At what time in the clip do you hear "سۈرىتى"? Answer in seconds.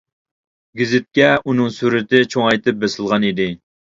1.77-2.21